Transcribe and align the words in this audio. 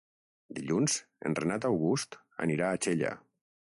Dilluns 0.59 0.95
en 1.31 1.39
Renat 1.41 1.69
August 1.71 2.19
anirà 2.49 2.71
a 2.75 2.85
Xella. 2.87 3.19